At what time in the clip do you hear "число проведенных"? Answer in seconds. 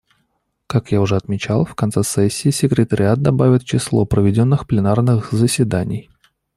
3.65-4.65